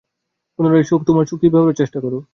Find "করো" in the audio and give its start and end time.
1.99-2.17